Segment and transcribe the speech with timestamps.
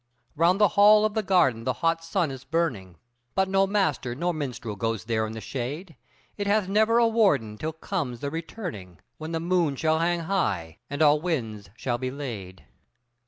[0.35, 2.97] Round the hall of the Garden the hot sun is burning,
[3.35, 5.95] But no master nor minstrel goes there in the shade,
[6.37, 10.79] It hath never a warden till comes the returning, When the moon shall hang high
[10.89, 12.65] and all winds shall be laid.